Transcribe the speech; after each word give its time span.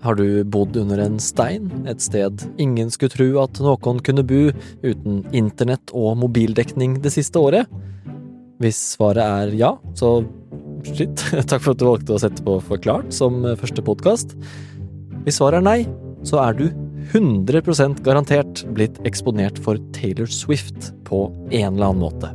Har 0.00 0.16
du 0.16 0.44
bodd 0.48 0.76
under 0.80 0.98
en 1.04 1.18
stein, 1.20 1.68
et 1.88 2.00
sted 2.00 2.40
ingen 2.60 2.88
skulle 2.92 3.12
tro 3.12 3.28
at 3.42 3.60
noen 3.60 4.00
kunne 4.04 4.24
bo 4.24 4.46
uten 4.80 5.22
internett 5.36 5.92
og 5.92 6.16
mobildekning 6.22 6.98
det 7.04 7.12
siste 7.12 7.40
året? 7.40 7.68
Hvis 8.60 8.78
svaret 8.94 9.20
er 9.24 9.56
ja, 9.60 9.74
så 9.96 10.22
shit, 10.88 11.20
takk 11.50 11.60
for 11.60 11.74
at 11.74 11.80
du 11.80 11.88
valgte 11.88 12.16
å 12.16 12.22
sette 12.22 12.44
på 12.44 12.56
Forklart 12.64 13.12
som 13.12 13.42
første 13.60 13.84
podkast. 13.84 14.36
Hvis 15.26 15.40
svaret 15.40 15.60
er 15.60 15.68
nei, 15.68 15.80
så 16.24 16.40
er 16.46 16.56
du 16.56 16.66
100% 17.10 18.00
garantert 18.06 18.64
blitt 18.76 18.96
eksponert 19.08 19.58
for 19.60 19.80
Taylor 19.96 20.28
Swift 20.32 20.92
på 21.08 21.26
en 21.50 21.74
eller 21.74 21.90
annen 21.90 22.04
måte. 22.04 22.32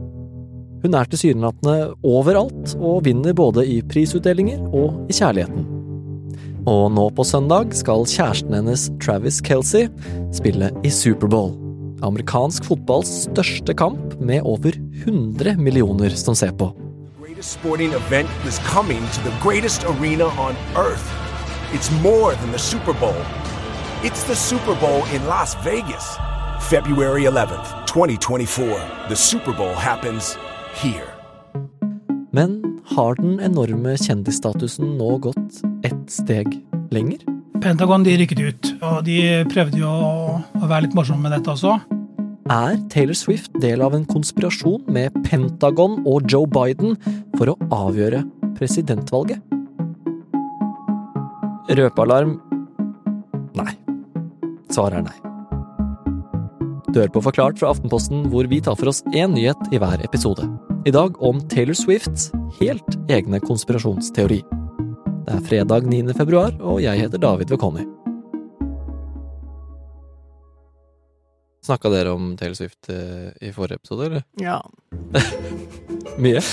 Hun 0.85 0.97
er 0.97 1.09
tilsynelatende 1.09 1.95
overalt 2.05 2.75
og 2.77 3.05
vinner 3.07 3.33
både 3.33 3.65
i 3.65 3.79
prisutdelinger 3.89 4.61
og 4.69 5.09
i 5.09 5.17
kjærligheten. 5.17 5.74
Og 6.65 6.87
nå 6.89 7.09
på 7.13 7.23
søndag 7.23 7.75
skal 7.77 8.07
kjæresten 8.09 8.55
hennes, 8.57 8.87
Travis 9.01 9.37
Kelsey, 9.45 9.85
spille 10.33 10.71
i 10.81 10.89
Superbowl. 10.89 11.53
Amerikansk 12.05 12.65
fotballs 12.65 13.11
største 13.27 13.75
kamp 13.77 14.15
med 14.19 14.41
over 14.41 14.73
100 15.05 15.57
millioner 15.61 16.09
som 16.09 16.35
ser 16.35 16.51
på. 16.57 16.73
sporting 17.45 17.93
event 17.93 18.29
is 18.47 18.57
coming 18.59 19.01
to 19.13 19.21
the 19.21 19.33
greatest 19.43 19.83
arena 19.83 20.25
on 20.25 20.55
earth. 20.75 21.05
It's 21.73 21.91
more 22.01 22.33
than 22.33 22.51
the 22.51 22.57
Super 22.57 22.93
Bowl. 22.93 23.21
It's 24.03 24.23
the 24.23 24.35
Super 24.35 24.75
Bowl 24.81 25.03
in 25.13 25.21
Las 25.27 25.55
Vegas. 25.63 26.17
February 26.69 27.25
11th, 27.25 27.85
2024. 27.85 28.81
The 29.09 29.15
Super 29.15 29.53
Bowl 29.53 29.73
happens 29.73 30.37
here. 30.73 31.11
Men 32.31 32.81
har 32.85 33.15
den 33.15 33.39
enorme 33.39 33.97
kjendisstatusen 33.97 34.97
nå 34.97 35.17
gått 35.17 35.74
ett 35.85 36.11
steg 36.11 36.49
lenger? 36.93 37.21
Pentagon 37.61 38.03
de 38.05 38.15
rykket 38.19 38.41
ut, 38.41 38.71
og 38.83 39.03
de 39.07 39.19
prøvde 39.49 39.79
jo 39.79 39.89
å, 39.89 40.39
være 40.65 40.85
litt 40.87 40.97
morsomme 40.97 41.25
med 41.25 41.37
dette 41.37 41.53
også. 41.53 41.77
Er 42.51 42.75
Taylor 42.93 43.17
Swift 43.17 43.53
del 43.61 43.81
av 43.81 43.95
en 43.97 44.05
konspirasjon 44.05 44.83
med 44.93 45.15
Pentagon 45.25 45.97
og 46.05 46.27
Joe 46.29 46.45
Biden 46.45 46.93
for 47.39 47.53
å 47.53 47.57
avgjøre 47.73 48.21
presidentvalget? 48.57 49.41
Røpealarm 51.75 52.35
nei. 53.57 53.71
Svaret 54.69 55.01
er 55.01 55.07
nei. 55.07 55.17
Du 56.91 57.01
hører 57.01 57.11
på 57.11 57.23
Forklart 57.25 57.57
fra 57.59 57.73
Aftenposten, 57.73 58.27
hvor 58.31 58.47
vi 58.47 58.61
tar 58.63 58.77
for 58.79 58.91
oss 58.93 59.01
én 59.11 59.33
nyhet 59.35 59.73
i 59.73 59.81
hver 59.81 60.05
episode. 60.05 60.45
I 60.85 60.93
dag 60.93 61.17
om 61.25 61.41
Taylor 61.49 61.75
Swifts 61.75 62.29
helt 62.59 62.99
egne 63.09 63.41
konspirasjonsteori. 63.43 64.43
Det 65.25 65.33
er 65.33 65.45
fredag 65.47 65.87
9. 65.89 66.13
februar, 66.13 66.51
og 66.61 66.81
jeg 66.83 66.99
heter 67.01 67.17
David 67.21 67.49
Vekoni. 67.49 67.85
Snakka 71.65 71.89
dere 71.89 72.11
om 72.13 72.35
Taylor 72.37 72.53
Swift 72.59 72.91
eh, 72.93 73.31
i 73.41 73.49
forrige 73.55 73.79
episode, 73.81 74.05
eller? 74.05 74.25
Ja. 74.45 74.59
Mye? 76.21 76.43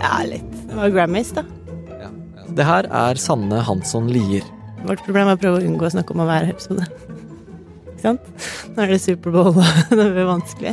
ja, 0.00 0.14
litt. 0.26 0.54
Det 0.64 0.78
var 0.78 0.94
Grammys, 0.94 1.34
da. 1.36 1.44
Ja, 1.90 2.08
ja. 2.08 2.46
Det 2.56 2.64
her 2.66 2.88
er 2.88 3.20
Sanne 3.20 3.60
Hansson 3.68 4.08
Lier. 4.08 4.46
Vårt 4.86 5.04
problem 5.04 5.28
er 5.28 5.36
å 5.36 5.42
prøve 5.42 5.60
å 5.60 5.66
unngå 5.68 5.90
å 5.90 5.92
snakke 5.92 6.16
om 6.16 6.24
hver 6.24 6.48
episode. 6.54 6.88
Ikke 7.92 8.06
sant? 8.06 8.32
Nå 8.72 8.86
er 8.86 8.94
det 8.94 9.02
Superbowl, 9.04 9.52
og 9.60 9.92
det 10.00 10.08
blir 10.16 10.30
vanskelig. 10.30 10.72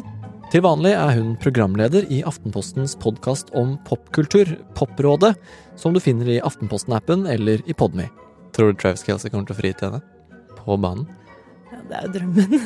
Til 0.50 0.64
vanlig 0.66 0.96
er 0.98 1.12
hun 1.14 1.36
programleder 1.38 2.08
i 2.10 2.24
Aftenpostens 2.26 2.96
podkast 2.98 3.52
om 3.54 3.76
popkultur, 3.86 4.50
Poprådet, 4.74 5.36
som 5.78 5.94
du 5.94 6.00
finner 6.02 6.32
i 6.34 6.40
Aftenposten-appen 6.42 7.28
eller 7.30 7.62
i 7.70 7.76
Podme. 7.78 8.08
Tror 8.58 8.72
du 8.72 8.80
Travis 8.82 9.06
Kelsey 9.06 9.30
kommer 9.30 9.46
til 9.46 9.54
å 9.54 9.60
fri 9.60 9.72
til 9.78 9.92
henne? 9.92 10.00
På 10.58 10.74
banen? 10.82 11.06
Ja, 11.70 11.84
det 11.86 12.00
er 12.00 12.08
jo 12.08 12.14
drømmen. 12.16 12.58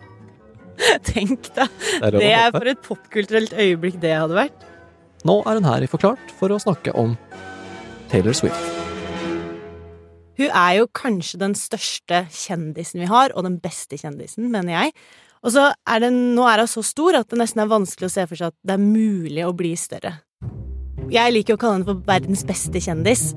Tenk, 1.12 1.52
da. 1.54 1.68
Det 1.70 2.10
er 2.10 2.18
Det 2.18 2.32
er 2.40 2.50
for 2.58 2.72
et 2.74 2.82
popkulturelt 2.88 3.54
øyeblikk 3.54 4.02
det 4.02 4.16
hadde 4.16 4.40
vært. 4.40 4.68
Nå 5.22 5.38
er 5.46 5.60
hun 5.60 5.70
her 5.70 5.86
i 5.86 5.92
Forklart 5.94 6.34
for 6.42 6.50
å 6.50 6.58
snakke 6.58 6.98
om 6.98 7.14
Taylor 8.10 8.34
Swift. 8.34 8.66
Hun 10.42 10.50
er 10.50 10.80
jo 10.80 10.90
kanskje 10.90 11.38
den 11.46 11.54
største 11.54 12.24
kjendisen 12.34 13.06
vi 13.06 13.14
har, 13.14 13.30
og 13.36 13.46
den 13.46 13.62
beste 13.62 13.94
kjendisen, 14.00 14.50
mener 14.50 14.74
jeg. 14.74 14.96
Og 15.40 15.54
så 15.54 15.70
er 15.88 16.02
den, 16.04 16.18
nå 16.36 16.44
er 16.48 16.64
hun 16.64 16.68
så 16.68 16.82
stor 16.84 17.16
at 17.22 17.30
det 17.30 17.38
nesten 17.40 17.62
er 17.62 17.70
vanskelig 17.70 18.10
å 18.10 18.12
se 18.12 18.26
for 18.28 18.36
seg 18.36 18.52
at 18.52 18.58
det 18.66 18.76
er 18.76 18.82
mulig 18.82 19.46
å 19.46 19.54
bli 19.56 19.72
større. 19.78 20.18
Jeg 21.10 21.32
liker 21.32 21.56
å 21.56 21.60
kalle 21.60 21.78
henne 21.78 21.88
for 21.88 22.04
verdens 22.06 22.44
beste 22.46 22.82
kjendis, 22.82 23.30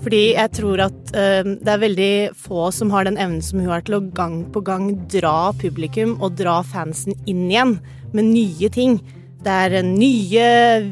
fordi 0.00 0.22
jeg 0.32 0.50
tror 0.56 0.80
at 0.86 1.12
eh, 1.12 1.44
det 1.44 1.68
er 1.70 1.82
veldig 1.82 2.12
få 2.40 2.70
som 2.74 2.90
har 2.94 3.04
den 3.06 3.20
evnen 3.20 3.44
som 3.44 3.60
hun 3.60 3.68
har 3.70 3.84
til 3.84 3.98
å 3.98 4.04
gang 4.16 4.42
på 4.50 4.62
gang 4.64 4.94
dra 5.12 5.52
publikum 5.60 6.16
og 6.18 6.38
dra 6.40 6.60
fansen 6.64 7.14
inn 7.28 7.50
igjen 7.50 7.76
med 8.16 8.30
nye 8.32 8.70
ting. 8.72 8.96
Det 9.44 9.52
er 9.66 9.76
eh, 9.82 9.86
nye 9.86 10.46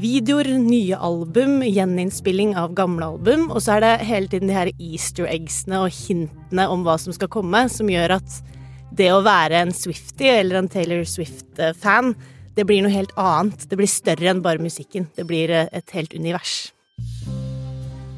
videoer, 0.05 0.53
nye 0.61 1.01
album, 1.01 1.63
gjeninnspilling 1.65 2.53
av 2.61 2.77
gamle 2.77 3.09
album, 3.17 3.49
og 3.49 3.65
så 3.65 3.79
er 3.79 3.87
det 3.87 4.07
hele 4.13 4.29
tiden 4.29 4.53
de 4.53 4.61
her 4.61 4.73
easter 4.77 5.33
eggsene 5.33 5.81
og 5.87 5.97
hintene 5.97 6.69
om 6.69 6.85
hva 6.85 7.01
som 7.01 7.17
skal 7.17 7.33
komme, 7.33 7.65
som 7.73 7.89
gjør 7.89 8.19
at 8.21 8.39
det 8.97 9.11
å 9.13 9.23
være 9.25 9.63
en 9.65 9.75
Swiftie 9.75 10.41
eller 10.41 10.63
en 10.63 10.71
Taylor 10.73 11.05
Swift-fan, 11.09 12.15
det 12.59 12.65
blir 12.67 12.83
noe 12.83 12.91
helt 12.91 13.13
annet. 13.21 13.69
Det 13.71 13.79
blir 13.79 13.91
større 13.91 14.33
enn 14.33 14.43
bare 14.43 14.63
musikken. 14.63 15.07
Det 15.15 15.27
blir 15.29 15.53
eh, 15.55 15.69
et 15.73 15.95
helt 15.95 16.15
univers. 16.17 16.73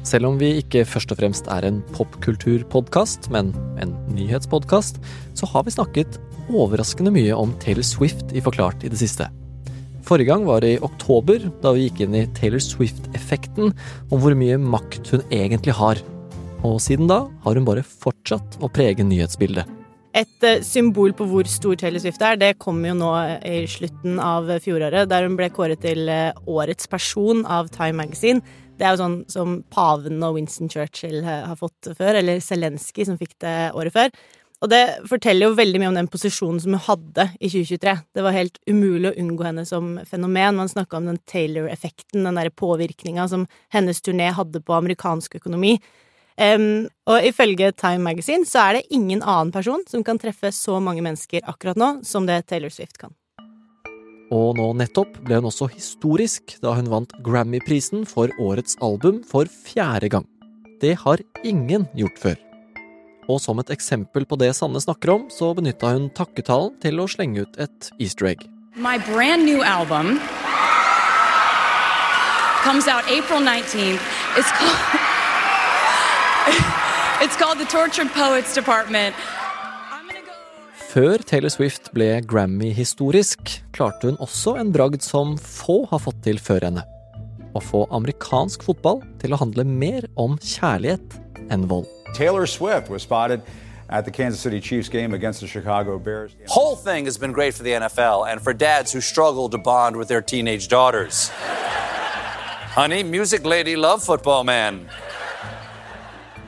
Selv 0.07 0.31
om 0.31 0.39
vi 0.41 0.55
ikke 0.63 0.81
først 0.89 1.11
og 1.13 1.19
fremst 1.19 1.49
er 1.53 1.67
en 1.67 1.83
popkulturpodkast, 1.93 3.29
men 3.33 3.51
en 3.83 3.93
nyhetspodkast, 4.15 4.97
så 5.37 5.49
har 5.51 5.67
vi 5.67 5.75
snakket 5.75 6.17
overraskende 6.49 7.13
mye 7.13 7.35
om 7.37 7.53
Taylor 7.61 7.85
Swift 7.85 8.33
i 8.33 8.41
Forklart 8.41 8.81
i 8.81 8.89
det 8.89 8.97
siste. 8.99 9.27
Forrige 10.07 10.31
gang 10.31 10.47
var 10.47 10.65
i 10.65 10.79
oktober, 10.81 11.45
da 11.61 11.75
vi 11.75 11.85
gikk 11.85 12.01
inn 12.07 12.17
i 12.17 12.25
Taylor 12.39 12.63
Swift-effekten, 12.65 13.75
om 14.09 14.23
hvor 14.23 14.33
mye 14.35 14.57
makt 14.57 15.13
hun 15.13 15.21
egentlig 15.29 15.77
har. 15.77 16.01
Og 16.65 16.81
siden 16.81 17.05
da 17.09 17.27
har 17.45 17.57
hun 17.57 17.69
bare 17.69 17.85
fortsatt 17.85 18.57
å 18.57 18.71
prege 18.73 19.05
nyhetsbildet. 19.05 19.80
Et 20.11 20.43
eh, 20.43 20.59
symbol 20.65 21.13
på 21.15 21.25
hvor 21.29 21.47
stor 21.47 21.77
Taylor 21.79 22.01
Swift 22.03 22.23
er, 22.25 22.35
det 22.39 22.57
kom 22.59 22.81
jo 22.83 22.95
nå 22.97 23.11
i 23.47 23.61
slutten 23.71 24.19
av 24.19 24.49
fjoråret, 24.59 25.07
der 25.07 25.23
hun 25.23 25.37
ble 25.39 25.47
kåret 25.55 25.79
til 25.85 26.11
eh, 26.11 26.35
årets 26.51 26.89
person 26.91 27.45
av 27.47 27.71
Time 27.71 28.01
Magazine. 28.01 28.43
Det 28.75 28.87
er 28.87 28.95
jo 28.95 29.03
sånn 29.03 29.17
som 29.31 29.55
paven 29.71 30.19
og 30.25 30.35
Winston 30.35 30.71
Churchill 30.71 31.21
eh, 31.23 31.47
har 31.47 31.55
fått 31.59 31.93
før, 31.95 32.19
eller 32.19 32.43
Zelenskyj 32.43 33.07
som 33.07 33.19
fikk 33.21 33.37
det 33.45 33.55
året 33.77 33.95
før. 33.95 34.11
Og 34.61 34.69
det 34.69 34.81
forteller 35.09 35.47
jo 35.47 35.57
veldig 35.57 35.79
mye 35.81 35.89
om 35.89 35.97
den 35.97 36.11
posisjonen 36.11 36.59
som 36.61 36.75
hun 36.75 36.83
hadde 36.85 37.29
i 37.39 37.47
2023. 37.49 37.95
Det 38.13 38.25
var 38.27 38.35
helt 38.35 38.59
umulig 38.69 39.09
å 39.09 39.15
unngå 39.23 39.47
henne 39.47 39.63
som 39.65 39.95
fenomen. 40.05 40.59
Man 40.59 40.69
snakka 40.69 40.99
om 40.99 41.07
den 41.09 41.17
Taylor-effekten, 41.29 42.27
den 42.27 42.37
derre 42.37 42.53
påvirkninga 42.53 43.25
som 43.31 43.47
hennes 43.73 44.03
turné 44.05 44.29
hadde 44.37 44.61
på 44.61 44.75
amerikansk 44.77 45.39
økonomi. 45.39 45.79
Em, 46.41 46.87
og 47.05 47.21
ifølge 47.27 47.69
Time 47.77 48.01
Magazine 48.01 48.47
så 48.49 48.63
er 48.65 48.79
det 48.79 48.87
ingen 48.95 49.21
annen 49.21 49.51
person 49.53 49.83
som 49.89 50.01
kan 50.03 50.17
treffe 50.17 50.49
så 50.55 50.79
mange 50.81 51.03
mennesker 51.05 51.45
akkurat 51.45 51.77
nå 51.77 51.99
som 52.07 52.25
det 52.25 52.47
Taylor 52.49 52.73
Swift 52.73 52.97
kan. 52.97 53.13
Og 54.31 54.55
nå 54.57 54.69
nettopp 54.79 55.19
ble 55.27 55.41
hun 55.41 55.49
også 55.49 55.67
historisk 55.73 56.55
da 56.63 56.73
hun 56.77 56.87
vant 56.89 57.13
Grammy-prisen 57.25 58.07
for 58.09 58.31
årets 58.41 58.77
album 58.81 59.19
for 59.27 59.45
fjerde 59.45 60.09
gang. 60.13 60.25
Det 60.81 60.95
har 61.03 61.21
ingen 61.45 61.85
gjort 61.99 62.17
før. 62.17 62.39
Og 63.29 63.37
som 63.43 63.59
et 63.61 63.69
eksempel 63.75 64.25
på 64.25 64.39
det 64.39 64.53
Sanne 64.57 64.81
snakker 64.81 65.13
om, 65.13 65.27
så 65.29 65.51
benytta 65.53 65.93
hun 65.93 66.09
takketalen 66.15 66.73
til 66.81 67.03
å 67.03 67.09
slenge 67.11 67.45
ut 67.45 67.61
et 67.61 67.91
easter 67.99 68.31
egg. 68.31 68.47
My 68.73 68.97
brand 69.11 69.45
new 69.45 69.61
album 69.61 70.17
comes 72.63 72.87
out 72.87 73.03
April 73.11 73.43
19th. 73.43 73.99
It's 74.39 74.49
called 74.57 75.10
It's 77.23 77.37
called 77.37 77.59
The 77.59 77.65
Tortured 77.69 78.09
Poets 78.13 78.53
Department. 78.55 79.15
Før 80.91 81.21
Taylor 81.23 81.49
Swift 81.53 81.91
ble 81.95 82.17
Grammy-historisk, 82.27 83.61
klarte 83.71 84.09
hun 84.09 84.17
også 84.19 84.57
en 84.59 84.71
bragd 84.73 85.05
som 85.05 85.37
få 85.39 85.85
har 85.91 86.01
fått 86.03 86.17
til 86.25 86.39
før 86.41 86.65
henne. 86.67 86.83
Å 87.55 87.61
få 87.63 87.85
amerikansk 87.95 88.65
fotball 88.67 88.99
til 89.21 89.35
å 89.35 89.39
handle 89.39 89.63
mer 89.63 90.09
om 90.19 90.35
kjærlighet 90.41 91.15
enn 91.53 91.67
vold. 91.69 91.87
Taylor 92.17 92.49
Swift 92.49 92.89
was 92.89 93.05
spotted 93.05 93.45
at 93.87 94.03
the 94.03 94.11
Kansas 94.11 94.41
City 94.41 94.59
Chiefs 94.59 94.89
game 94.89 95.13
against 95.13 95.39
the 95.41 95.47
Chicago 95.47 95.99
Bears. 95.99 96.35
whole 96.47 96.75
thing 96.75 97.05
has 97.05 97.17
been 97.17 97.31
great 97.31 97.53
for 97.53 97.63
the 97.63 97.71
NFL 97.71 98.25
and 98.29 98.41
for 98.41 98.51
dads 98.53 98.91
who 98.91 98.99
struggle 98.99 99.47
to 99.49 99.57
bond 99.57 99.95
with 99.95 100.07
their 100.07 100.21
teenage 100.21 100.67
daughters. 100.67 101.29
Honey, 102.73 103.03
music 103.03 103.45
lady, 103.45 103.75
love 103.75 104.03
football 104.03 104.43
man. 104.43 104.89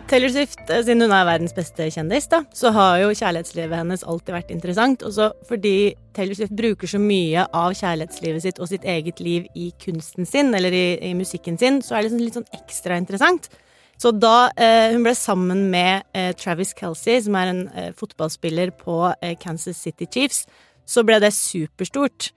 Taylor 0.07 0.29
Swift, 0.29 0.59
eh, 0.69 0.83
siden 0.83 1.01
hun 1.01 1.13
er 1.15 1.25
verdens 1.25 1.55
beste 1.55 1.87
kjendis, 1.89 2.27
da, 2.29 2.43
så 2.53 2.71
har 2.75 2.99
jo 3.01 3.13
kjærlighetslivet 3.15 3.79
hennes 3.79 4.03
alltid 4.03 4.33
vært 4.35 4.51
interessant. 4.53 5.05
Også 5.07 5.31
fordi 5.47 5.95
Taylor 6.13 6.37
Swift 6.37 6.55
bruker 6.59 6.91
så 6.91 6.99
mye 7.01 7.45
av 7.49 7.73
kjærlighetslivet 7.79 8.45
sitt 8.45 8.59
og 8.59 8.69
sitt 8.69 8.83
eget 8.83 9.23
liv 9.23 9.47
i 9.55 9.71
kunsten 9.81 10.27
sin, 10.29 10.53
eller 10.53 10.75
i, 10.75 10.85
i 11.09 11.13
musikken 11.17 11.57
sin, 11.57 11.81
så 11.81 11.95
er 11.95 12.03
det 12.03 12.11
liksom 12.11 12.25
litt 12.25 12.39
sånn 12.41 12.59
ekstra 12.59 12.99
interessant. 12.99 13.49
Så 14.01 14.11
da 14.11 14.51
eh, 14.59 14.91
hun 14.91 15.05
ble 15.05 15.13
sammen 15.15 15.67
med 15.71 16.03
eh, 16.17 16.33
Travis 16.35 16.73
Kelsey, 16.75 17.21
som 17.23 17.37
er 17.39 17.51
en 17.51 17.65
eh, 17.71 17.91
fotballspiller 17.95 18.73
på 18.75 18.97
eh, 19.21 19.37
Kansas 19.39 19.79
City 19.79 20.09
Chiefs, 20.11 20.43
så 20.85 21.05
ble 21.07 21.21
det 21.23 21.31
superstort. 21.37 22.33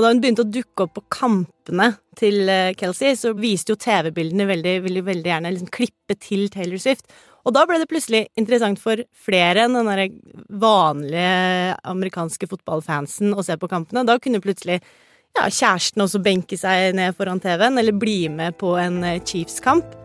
Og 0.00 0.04
da 0.06 0.14
hun 0.14 0.20
begynte 0.22 0.46
å 0.46 0.48
dukke 0.48 0.86
opp 0.86 0.94
på 0.96 1.02
kampene 1.12 1.90
til 2.16 2.48
eh, 2.48 2.70
Kelsey, 2.80 3.12
så 3.20 3.34
viste 3.36 3.74
jo 3.74 3.80
TV-bildene 3.80 4.46
veldig, 4.48 4.78
veldig, 4.86 5.02
veldig 5.10 5.28
gjerne 5.28 5.50
liksom 5.52 5.68
klippe 5.76 6.16
til 6.16 6.46
Taylor 6.48 6.80
Swift. 6.80 7.04
Og 7.44 7.52
da 7.52 7.66
ble 7.68 7.76
det 7.82 7.88
plutselig 7.90 8.22
interessant 8.40 8.80
for 8.80 9.02
flere 9.12 9.66
enn 9.66 9.76
den 9.76 10.16
vanlige 10.62 11.76
amerikanske 11.92 12.48
fotballfansen 12.48 13.36
å 13.36 13.44
se 13.44 13.60
på 13.60 13.68
kampene. 13.68 14.06
Da 14.08 14.16
kunne 14.16 14.40
plutselig 14.40 14.78
ja, 14.80 15.44
kjæresten 15.44 16.06
også 16.06 16.24
benke 16.24 16.56
seg 16.56 16.96
ned 16.96 17.12
foran 17.20 17.44
TV-en, 17.44 17.76
eller 17.76 18.00
bli 18.00 18.22
med 18.32 18.56
på 18.60 18.78
en 18.80 19.02
eh, 19.04 19.20
Chiefs-kamp. 19.20 20.00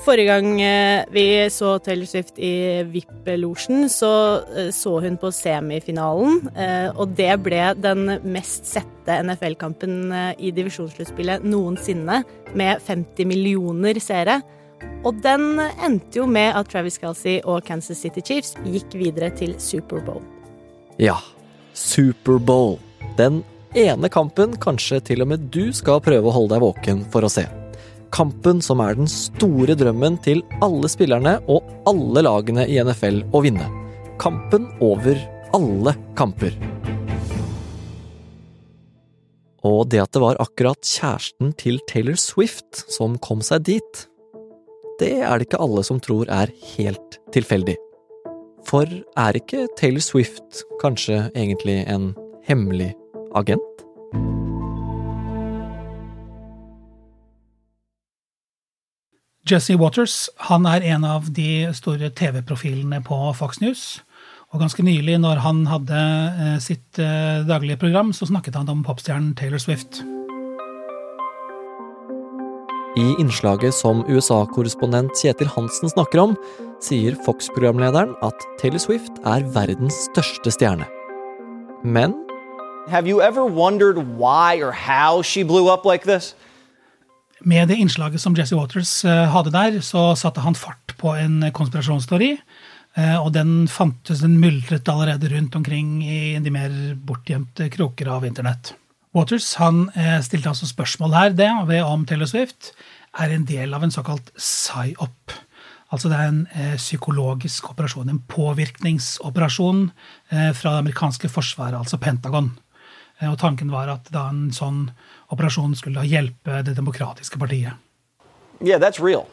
Forrige 0.00 0.30
gang 0.30 0.60
eh, 0.64 1.02
vi 1.12 1.24
så 1.52 1.74
Taylor 1.84 2.08
Swift 2.08 2.38
i 2.40 2.80
VIP-losjen, 2.88 3.84
så 3.92 4.12
eh, 4.56 4.70
så 4.72 4.94
hun 5.04 5.18
på 5.20 5.28
semifinalen, 5.34 6.40
og 6.96 7.12
det 7.18 7.34
ble 7.44 7.60
den 7.76 8.06
mest 8.24 8.68
sette 8.70 9.18
NFL-kampen 9.26 10.14
i 10.40 10.52
divisjonssluttspillet 10.56 11.44
noensinne, 11.44 12.22
med 12.56 12.80
50 12.86 13.28
millioner 13.28 14.00
seere. 14.00 14.40
Og 15.04 15.20
den 15.24 15.60
endte 15.60 16.20
jo 16.22 16.26
med 16.28 16.56
at 16.56 16.72
Travis 16.72 16.96
Kelsey 17.00 17.38
og 17.44 17.64
Kansas 17.68 18.00
City 18.00 18.24
Chiefs 18.24 18.56
gikk 18.64 18.96
videre 18.96 19.28
til 19.36 19.56
Superbowl. 19.60 20.24
Ja, 21.00 21.18
Superbowl. 21.76 22.78
Den 23.20 23.42
ene 23.76 24.08
kampen 24.12 24.56
kanskje 24.60 25.00
til 25.12 25.24
og 25.24 25.32
med 25.32 25.50
du 25.52 25.70
skal 25.76 26.02
prøve 26.04 26.28
å 26.28 26.36
holde 26.40 26.56
deg 26.56 26.64
våken 26.64 27.08
for 27.12 27.28
å 27.28 27.32
se. 27.32 27.46
Kampen 28.10 28.58
som 28.64 28.80
er 28.82 28.96
den 28.98 29.06
store 29.10 29.76
drømmen 29.78 30.16
til 30.24 30.42
alle 30.64 30.88
spillerne 30.90 31.36
og 31.50 31.66
alle 31.86 32.24
lagene 32.26 32.64
i 32.66 32.80
NFL 32.82 33.22
å 33.30 33.42
vinne. 33.44 33.68
Kampen 34.20 34.66
over 34.82 35.18
alle 35.54 35.94
kamper. 36.18 36.56
Og 39.66 39.84
det 39.92 40.00
at 40.02 40.14
det 40.16 40.22
var 40.24 40.40
akkurat 40.42 40.80
kjæresten 40.82 41.52
til 41.60 41.78
Taylor 41.90 42.18
Swift 42.18 42.82
som 42.90 43.18
kom 43.22 43.44
seg 43.44 43.68
dit, 43.68 44.06
det 45.00 45.12
er 45.22 45.38
det 45.38 45.46
ikke 45.46 45.62
alle 45.62 45.84
som 45.86 46.00
tror 46.02 46.28
er 46.32 46.50
helt 46.74 47.20
tilfeldig. 47.34 47.76
For 48.66 48.90
er 49.18 49.38
ikke 49.38 49.68
Taylor 49.78 50.04
Swift 50.04 50.64
kanskje 50.82 51.28
egentlig 51.30 51.84
en 51.86 52.10
hemmelig 52.48 52.90
agent? 53.38 53.86
Jesse 59.50 59.74
Waters 59.74 60.28
han 60.46 60.66
er 60.68 60.84
en 60.92 61.02
av 61.02 61.26
de 61.34 61.66
store 61.74 62.10
TV-profilene 62.14 63.00
på 63.02 63.16
Fox 63.34 63.58
News. 63.58 63.82
Og 64.54 64.62
ganske 64.62 64.82
nylig, 64.86 65.16
når 65.22 65.40
han 65.42 65.64
hadde 65.66 65.98
eh, 65.98 66.56
sitt 66.62 66.98
eh, 67.02 67.42
daglige 67.48 67.80
program, 67.80 68.12
så 68.14 68.28
snakket 68.30 68.58
han 68.58 68.70
om 68.70 68.84
popstjernen 68.86 69.32
Taylor 69.38 69.58
Swift. 69.62 70.02
I 72.98 73.06
innslaget 73.22 73.74
som 73.74 74.04
USA-korrespondent 74.10 75.14
Kjetil 75.18 75.50
Hansen 75.54 75.90
snakker 75.90 76.22
om, 76.22 76.36
sier 76.82 77.18
Fox-programlederen 77.26 78.14
at 78.26 78.46
Taylor 78.62 78.82
Swift 78.82 79.18
er 79.26 79.46
verdens 79.54 79.98
største 80.10 80.54
stjerne. 80.54 80.86
Men 81.82 82.14
Have 82.88 83.06
you 83.06 83.20
ever 83.22 83.44
wondered 83.44 83.98
why 84.18 84.62
or 84.62 84.70
how 84.72 85.22
she 85.22 85.42
blew 85.42 85.68
up 85.70 85.84
like 85.84 86.06
this? 86.06 86.34
Med 87.40 87.70
det 87.70 87.78
innslaget 87.80 88.20
som 88.20 88.34
Jesse 88.36 88.56
Waters 88.56 89.00
eh, 89.08 89.26
hadde 89.32 89.52
der, 89.54 89.78
så 89.84 90.10
satte 90.18 90.42
han 90.44 90.58
fart 90.58 90.92
på 91.00 91.14
en 91.16 91.40
konspirasjonsteori. 91.56 92.34
Eh, 93.00 93.16
og 93.16 93.32
den 93.32 93.64
fantes, 93.70 94.20
den 94.20 94.36
myldret 94.42 94.88
allerede 94.92 95.30
rundt 95.32 95.56
omkring 95.56 96.02
i 96.04 96.36
de 96.42 96.52
mer 96.52 96.74
bortgjemte 97.00 97.70
kroker 97.72 98.10
av 98.12 98.26
internett. 98.28 98.74
Waters 99.16 99.54
han 99.58 99.86
eh, 99.96 100.18
stilte 100.24 100.52
altså 100.52 100.68
spørsmål 100.68 101.16
her 101.16 101.32
det, 101.38 101.48
ved 101.70 101.80
om 101.86 102.04
Taylor 102.06 102.28
Swift 102.28 102.74
er 103.18 103.32
en 103.32 103.46
del 103.48 103.72
av 103.74 103.86
en 103.86 103.94
såkalt 103.94 104.28
psy-op. 104.36 105.38
Altså 105.90 106.10
det 106.12 106.18
er 106.20 106.28
en 106.28 106.76
psykologisk 106.78 107.72
operasjon, 107.72 108.12
en 108.12 108.20
påvirkningsoperasjon 108.30 109.88
fra 110.30 110.74
det 110.76 110.82
amerikanske 110.84 111.26
forsvaret, 111.34 111.74
altså 111.74 111.98
Pentagon. 111.98 112.52
Og 113.26 113.34
tanken 113.42 113.72
var 113.74 113.90
at 113.90 114.06
da 114.14 114.28
en 114.30 114.52
sånn 114.54 114.84
operasjon 115.30 115.76
skulle 115.76 116.04
hjelpe 116.06 116.62
Det 116.66 116.76
demokratiske 116.76 117.38
partiet. 117.38 117.72
Yeah, 118.60 118.78
that's 118.78 119.00
real. 119.00 119.26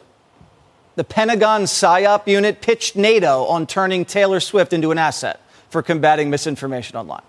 The 0.96 1.04
Pentagon 1.04 1.66
PSYOP 1.66 2.28
unit 2.28 2.60
pitched 2.60 2.96
NATO 2.96 3.44
on 3.46 3.66
turning 3.66 4.04
Taylor 4.04 4.40
Swift 4.40 4.72
into 4.72 4.90
an 4.90 4.98
asset 4.98 5.40
for 5.70 5.82
combating 5.82 6.30
misinformation 6.30 6.96
online. 6.96 7.22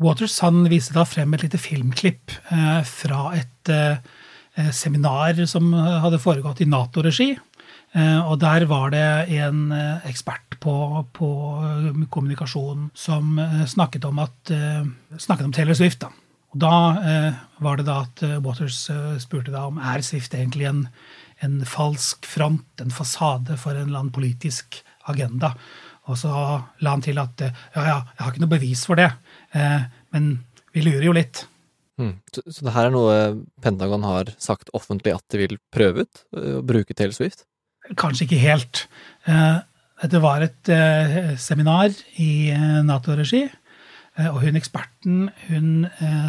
Waters 0.00 0.38
han 0.40 0.68
viste 0.70 0.94
da 0.94 1.04
frem 1.04 1.34
et 1.34 1.42
lite 1.42 1.58
filmklipp 1.58 2.30
eh, 2.50 2.82
fra 2.84 3.32
et 3.36 3.68
eh, 3.72 4.70
seminar 4.72 5.44
som 5.46 5.72
hadde 5.74 6.20
foregått 6.22 6.62
i 6.64 6.68
Nato-regi. 6.68 7.34
Eh, 7.92 8.20
og 8.24 8.38
der 8.40 8.64
var 8.70 8.92
det 8.94 9.04
en 9.36 9.66
eh, 9.72 10.06
ekspert 10.08 10.56
på, 10.60 10.74
på, 11.12 11.28
kommunikasjon 12.10 12.88
som 12.96 13.36
eh, 13.38 13.64
snakket 13.68 14.06
om, 14.08 14.22
at, 14.22 14.52
eh, 14.54 14.86
snakket 15.18 15.50
om 15.50 15.52
Taylor 15.52 15.76
Swift. 15.76 16.00
da. 16.00 16.08
Og 16.52 16.60
da 16.60 16.76
var 17.64 17.78
det 17.80 17.86
da 17.88 18.02
at 18.04 18.22
Waters 18.44 18.84
spurte 19.22 19.54
da 19.54 19.64
om 19.70 19.78
er 19.80 20.02
Swift 20.04 20.34
egentlig 20.36 20.66
en, 20.68 20.82
en 21.40 21.62
falsk 21.64 22.28
front, 22.28 22.66
en 22.82 22.92
fasade 22.92 23.56
for 23.56 23.72
en 23.72 23.86
eller 23.88 24.02
annen 24.02 24.12
politisk 24.12 24.82
agenda. 25.08 25.54
Og 26.10 26.18
så 26.18 26.32
la 26.82 26.94
han 26.94 27.04
til 27.04 27.20
at 27.22 27.42
ja, 27.44 27.52
ja, 27.76 27.98
jeg 28.02 28.24
har 28.24 28.32
ikke 28.32 28.44
noe 28.44 28.54
bevis 28.56 28.84
for 28.88 28.98
det. 28.98 29.08
Eh, 29.54 29.84
men 30.14 30.32
vi 30.74 30.84
lurer 30.84 31.06
jo 31.06 31.14
litt. 31.16 31.44
Mm. 32.00 32.16
Så, 32.34 32.42
så 32.48 32.66
det 32.66 32.74
her 32.74 32.88
er 32.88 32.94
noe 32.94 33.16
Pentagon 33.62 34.06
har 34.08 34.32
sagt 34.42 34.72
offentlig 34.74 35.14
at 35.14 35.24
de 35.30 35.42
vil 35.44 35.58
prøve 35.74 36.06
ut? 36.06 36.24
Å 36.34 36.62
bruke 36.66 36.96
Taylor 36.96 37.14
Swift? 37.14 37.46
Kanskje 37.98 38.26
ikke 38.26 38.42
helt. 38.42 38.86
Eh, 39.30 39.60
det 40.10 40.22
var 40.22 40.42
et 40.42 40.72
eh, 40.72 41.34
seminar 41.38 41.94
i 42.18 42.50
Nato-regi. 42.86 43.44
Og 44.20 44.42
hun 44.42 44.58
eksperten 44.58 45.30
hun, 45.46 45.68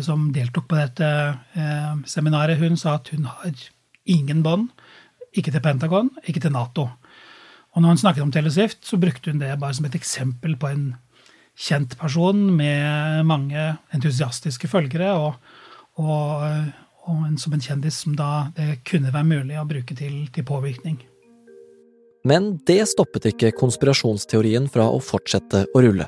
som 0.05 0.29
deltok 0.31 0.69
på 0.71 0.77
dette 0.79 1.07
seminaret, 2.07 2.61
hun 2.61 2.77
sa 2.79 2.93
at 2.95 3.09
hun 3.11 3.27
har 3.27 3.65
ingen 4.07 4.43
bånd. 4.45 4.69
Ikke 5.35 5.51
til 5.51 5.63
Pentagon, 5.65 6.11
ikke 6.23 6.39
til 6.39 6.53
Nato. 6.55 6.87
Og 7.73 7.81
når 7.81 7.95
hun 7.95 8.01
snakket 8.03 8.23
om 8.23 8.31
Telesift, 8.31 8.85
så 8.85 8.99
brukte 9.01 9.31
hun 9.31 9.41
det 9.41 9.55
bare 9.59 9.73
som 9.73 9.87
et 9.89 9.97
eksempel 9.97 10.55
på 10.61 10.69
en 10.69 10.85
kjent 11.59 11.97
person 11.97 12.37
med 12.55 13.25
mange 13.29 13.65
entusiastiske 13.93 14.69
følgere, 14.69 15.13
og, 15.13 15.33
og, 16.01 16.47
og 17.05 17.25
en, 17.27 17.37
som 17.37 17.53
en 17.53 17.61
kjendis 17.61 17.99
som 18.05 18.15
da 18.17 18.49
det 18.57 18.83
kunne 18.89 19.13
være 19.13 19.29
mulig 19.29 19.59
å 19.59 19.67
bruke 19.69 19.97
til, 19.97 20.23
til 20.33 20.45
påvirkning. 20.47 21.01
Men 22.23 22.53
det 22.67 22.85
stoppet 22.93 23.33
ikke 23.33 23.51
konspirasjonsteorien 23.57 24.69
fra 24.71 24.87
å 24.87 25.01
fortsette 25.03 25.65
å 25.73 25.83
rulle. 25.83 26.07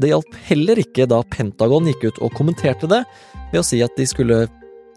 Det 0.00 0.08
hjalp 0.08 0.36
heller 0.48 0.80
ikke 0.80 1.06
da 1.10 1.20
Pentagon 1.32 1.88
gikk 1.90 2.06
ut 2.08 2.22
og 2.24 2.32
kommenterte 2.36 2.88
det 2.88 3.02
ved 3.52 3.60
å 3.60 3.66
si 3.66 3.82
at 3.84 3.92
de 3.98 4.06
skulle 4.08 4.46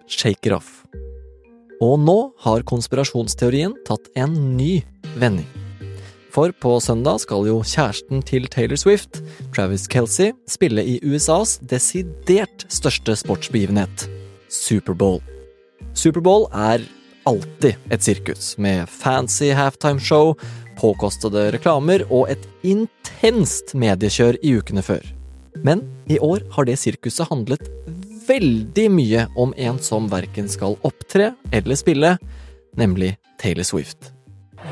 shake 0.07 0.47
it 0.47 0.55
off. 0.55 0.85
Og 1.83 1.99
nå 1.99 2.17
har 2.45 2.63
konspirasjonsteorien 2.69 3.75
tatt 3.87 4.07
en 4.15 4.35
ny 4.55 4.79
vending. 5.19 5.47
For 6.35 6.51
på 6.59 6.73
søndag 6.83 7.21
skal 7.23 7.47
jo 7.47 7.61
kjæresten 7.63 8.23
til 8.27 8.47
Taylor 8.51 8.79
Swift, 8.79 9.21
Travis 9.55 9.87
Kelsey, 9.91 10.33
spille 10.51 10.83
i 10.83 10.97
USAs 11.03 11.57
desidert 11.63 12.67
største 12.71 13.15
sportsbegivenhet, 13.19 14.07
Superbowl. 14.51 15.21
Superbowl 15.95 16.49
er 16.51 16.83
alltid 17.27 17.79
et 17.91 18.03
sirkus, 18.03 18.55
med 18.59 18.91
fancy 18.91 19.53
halftimeshow, 19.55 20.35
påkostede 20.79 21.49
reklamer 21.55 22.03
og 22.09 22.27
et 22.31 22.43
intenst 23.23 23.73
mediekjør 23.75 24.35
i 24.43 24.55
ukene 24.59 24.81
før. 24.83 25.03
Men 25.63 25.81
i 26.11 26.19
år 26.19 26.39
har 26.51 26.65
det 26.67 26.77
sirkuset 26.79 27.27
handlet 27.29 27.69
veldig 28.27 28.91
mye 28.91 29.27
om 29.37 29.53
en 29.57 29.79
som 29.79 30.09
verken 30.11 30.49
skal 30.49 30.75
opptre 30.83 31.33
eller 31.53 31.75
spille, 31.75 32.17
nemlig 32.75 33.17
Taylor 33.39 33.63
Swift. 33.63 34.11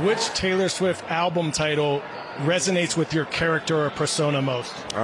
Which 0.03 0.33
Taylor 0.33 0.67
Swift 0.67 1.03
album 1.09 1.51
title 1.51 2.01
resonates 2.45 2.97
with 2.97 3.13
your 3.13 3.25
character 3.25 3.85
or 3.85 3.89
persona 3.91 4.41
most? 4.41 4.73
Uh, 4.93 4.99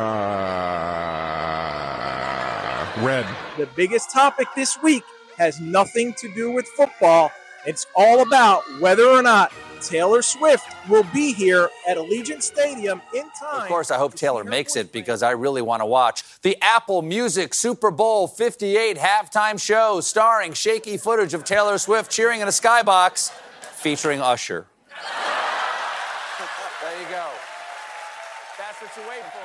red. 3.05 3.25
The 3.57 3.67
biggest 3.75 4.11
topic 4.11 4.47
this 4.55 4.77
week 4.83 5.03
has 5.37 5.59
nothing 5.59 6.13
to 6.13 6.27
do 6.35 6.51
with 6.51 6.67
football. 6.75 7.31
It's 7.65 7.85
all 7.95 8.21
about 8.21 8.63
whether 8.81 9.05
or 9.05 9.21
not 9.21 9.51
Taylor 9.81 10.21
Swift 10.21 10.75
will 10.89 11.05
be 11.13 11.33
here 11.33 11.69
at 11.87 11.97
Allegiant 11.97 12.41
Stadium 12.41 13.01
in 13.15 13.23
time. 13.39 13.61
Of 13.61 13.67
course, 13.67 13.91
I 13.91 13.97
hope 13.97 14.13
Taylor 14.15 14.43
makes 14.43 14.75
it 14.75 14.91
because 14.91 15.23
I 15.23 15.31
really 15.31 15.61
want 15.61 15.81
to 15.81 15.85
watch 15.85 16.23
the 16.41 16.57
Apple 16.61 17.01
Music 17.01 17.53
Super 17.53 17.91
Bowl 17.91 18.27
58 18.27 18.97
halftime 18.97 19.59
show 19.61 20.01
starring 20.01 20.53
shaky 20.53 20.97
footage 20.97 21.33
of 21.33 21.43
Taylor 21.43 21.77
Swift 21.77 22.11
cheering 22.11 22.41
in 22.41 22.47
a 22.47 22.51
skybox 22.51 23.31
featuring 23.75 24.21
Usher. 24.21 24.65
there 26.81 27.01
you 27.01 27.07
go. 27.09 27.27
That's 28.57 28.81
what 28.81 28.91
you 28.97 29.03
wait 29.09 29.23
for. 29.31 29.38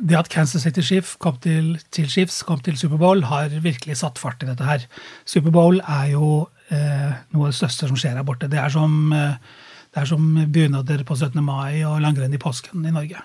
Det 0.00 0.16
at 0.16 0.30
Kansas 0.32 0.64
City 0.64 0.82
Chiefs 0.84 1.16
kom 1.20 1.36
til, 1.44 1.74
til, 1.92 2.06
Chiefs 2.08 2.40
kom 2.48 2.60
til 2.64 2.78
Superbowl, 2.80 3.26
har 3.28 3.52
virkelig 3.60 3.98
satt 4.00 4.18
fart 4.18 4.40
i 4.42 4.48
dette 4.48 4.64
her. 4.64 4.86
Superbowl 5.28 5.82
er 5.82 6.06
jo 6.14 6.30
eh, 6.72 7.10
noe 7.34 7.48
av 7.48 7.52
det 7.52 7.58
største 7.58 7.90
som 7.90 7.98
skjer 8.00 8.16
her 8.16 8.24
borte. 8.26 8.48
Det 8.48 8.60
er 8.60 8.72
som, 8.72 8.94
eh, 9.12 10.06
som 10.08 10.30
bunader 10.48 11.04
på 11.04 11.18
17. 11.18 11.42
mai 11.44 11.82
og 11.84 12.00
langrenn 12.00 12.34
i 12.34 12.40
påsken 12.40 12.86
i 12.88 12.94
Norge. 12.94 13.20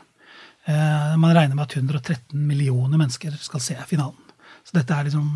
Eh, 0.66 1.16
man 1.22 1.36
regner 1.38 1.56
med 1.56 1.68
at 1.68 1.78
113 1.78 2.48
millioner 2.48 2.98
mennesker 2.98 3.38
skal 3.40 3.64
se 3.64 3.78
finalen. 3.88 4.34
Så 4.66 4.76
dette 4.80 4.98
er 4.98 5.08
liksom 5.08 5.30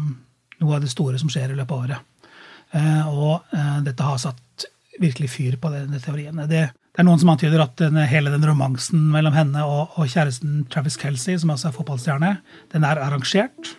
noe 0.60 0.76
av 0.76 0.84
det 0.84 0.92
store 0.92 1.20
som 1.22 1.30
skjer 1.32 1.54
i 1.54 1.60
løpet 1.60 1.76
av 1.76 1.84
året. 1.86 2.30
Eh, 2.76 3.08
og 3.08 3.56
eh, 3.56 3.80
dette 3.86 4.06
har 4.06 4.20
satt 4.22 4.66
virkelig 5.00 5.30
fyr 5.32 5.58
på 5.62 5.72
denne 5.72 6.02
teorien. 6.02 6.42
Det, 6.50 6.66
det 7.00 7.06
er 7.06 7.08
noen 7.08 7.20
som 7.22 7.30
antyder 7.32 7.62
at 7.64 7.78
den, 7.80 7.96
hele 8.12 8.28
den 8.34 8.44
romansen 8.44 9.06
mellom 9.08 9.32
henne 9.32 9.62
og, 9.64 9.94
og 9.96 10.10
kjæresten 10.12 10.66
Travis 10.68 10.98
Kelsey, 11.00 11.38
som 11.40 11.54
altså 11.54 11.70
er 11.70 11.76
fotballstjerne, 11.78 12.32
den 12.74 12.84
er 12.84 13.00
arrangert. 13.00 13.70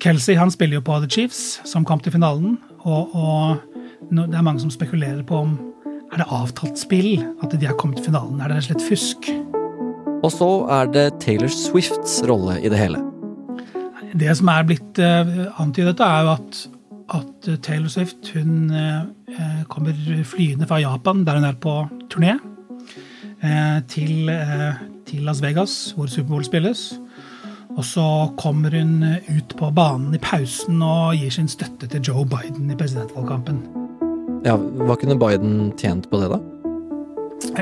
Kelsey 0.00 0.38
han 0.40 0.48
spiller 0.48 0.78
jo 0.78 0.84
på 0.86 0.96
The 1.02 1.10
Chiefs, 1.12 1.42
som 1.68 1.84
kom 1.84 2.00
til 2.00 2.14
finalen. 2.14 2.54
Og, 2.88 3.12
og 3.12 4.06
no, 4.08 4.24
det 4.24 4.38
er 4.38 4.46
mange 4.46 4.62
som 4.64 4.72
spekulerer 4.72 5.20
på 5.28 5.42
om 5.44 5.58
er 6.06 6.22
det 6.22 6.28
avtalt 6.32 6.80
spill 6.80 7.18
at 7.44 7.52
de 7.52 7.68
har 7.68 7.76
kommet 7.76 8.00
til 8.00 8.08
finalen. 8.08 8.40
Er 8.40 8.48
det 8.48 8.62
rett 8.62 8.64
og 8.64 8.70
slett 8.70 8.86
fusk? 8.86 9.28
Og 10.22 10.32
så 10.32 10.50
er 10.78 10.88
det 10.96 11.04
Taylor 11.20 11.52
Swifts 11.52 12.22
rolle 12.24 12.56
i 12.62 12.72
det 12.72 12.80
hele. 12.80 13.02
Det 14.16 14.32
som 14.40 14.48
er 14.54 14.64
blitt 14.72 15.02
uh, 15.04 15.52
antydet, 15.60 16.00
er 16.00 16.24
jo 16.24 16.32
at, 16.38 16.64
at 17.20 17.52
Taylor 17.60 17.92
Swift 17.92 18.32
hun 18.32 18.72
uh, 18.72 19.04
kommer 19.68 19.92
flyende 20.24 20.64
fra 20.64 20.80
Japan, 20.80 21.26
der 21.28 21.42
hun 21.42 21.50
er 21.52 21.60
på 21.60 21.76
turné, 22.16 22.36
uh, 23.44 23.80
til, 23.88 24.30
til, 25.06 25.24
Las 25.24 25.42
Vegas, 25.44 25.92
hvor 25.96 26.08
Superbowl 26.10 26.44
spilles. 26.44 26.94
Og 27.76 27.84
så 27.84 28.32
kommer 28.38 28.72
hun 28.72 29.04
ut 29.28 29.56
på 29.58 29.70
banen 29.76 30.14
i 30.16 30.20
pausen 30.22 30.80
og 30.82 31.16
gir 31.18 31.30
sin 31.34 31.48
støtte 31.48 31.88
til 31.92 32.00
Joe 32.08 32.24
Biden 32.24 32.70
i 32.72 32.76
presidentvalgkampen. 32.78 33.60
Ja, 34.46 34.56
Hva 34.56 34.96
kunne 34.96 35.18
Biden 35.20 35.74
tjent 35.76 36.08
på 36.08 36.22
det, 36.22 36.30
da? 36.32 36.40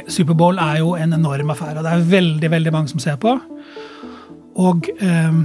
Superbowl 0.06 0.60
er 0.62 0.78
jo 0.84 0.94
en 0.94 1.16
enorm 1.16 1.50
affære, 1.50 1.82
det 1.82 1.90
er 1.90 2.06
veldig 2.12 2.50
veldig 2.50 2.72
mange 2.72 2.92
som 2.92 3.02
ser 3.02 3.18
på. 3.18 3.34
Og 4.62 4.86
eh, 5.02 5.40